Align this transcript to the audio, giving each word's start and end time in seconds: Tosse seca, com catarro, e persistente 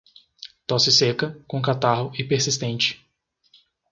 Tosse 0.65 0.91
seca, 0.91 1.39
com 1.47 1.61
catarro, 1.61 2.11
e 2.17 2.23
persistente 2.23 3.05